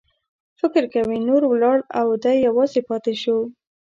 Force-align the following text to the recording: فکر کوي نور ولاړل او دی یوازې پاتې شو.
فکر 0.59 0.83
کوي 0.93 1.17
نور 1.27 1.41
ولاړل 1.47 1.81
او 1.99 2.07
دی 2.23 2.35
یوازې 2.47 2.81
پاتې 2.89 3.13
شو. 3.21 3.37